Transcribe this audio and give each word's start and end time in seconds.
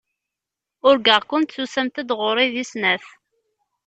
Urgaɣ-kent 0.87 1.53
tusamt-d 1.55 2.09
ɣur-i 2.19 2.47
di 2.53 2.65
snat. 2.71 3.05